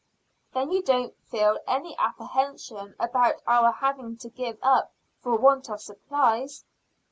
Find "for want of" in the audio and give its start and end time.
5.21-5.79